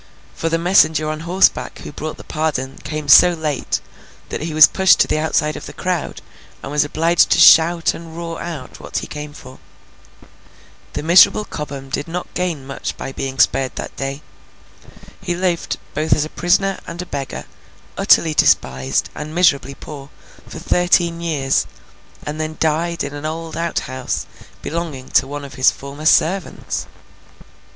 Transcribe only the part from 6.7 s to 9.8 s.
was obliged to shout and roar out what he came for.